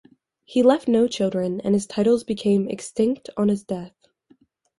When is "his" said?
1.75-1.85, 3.49-3.63